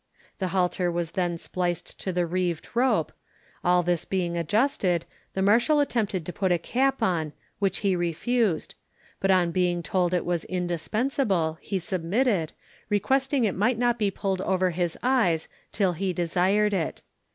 [0.39, 3.11] The halter was then spliced to the reeved rope;
[3.63, 8.73] all this being adjusted, the Marshal attempted to put a cap on, which he refused;
[9.19, 12.51] but on being told it was indispensible, he submitted,
[12.89, 17.03] requesting it might not be pulled over his eyes till he desired it.